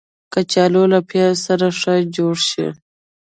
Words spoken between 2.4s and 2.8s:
شي